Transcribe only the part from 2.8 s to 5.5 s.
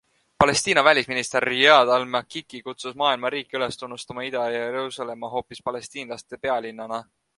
maailma riike üles tunnustama Ida-Jeruusalemma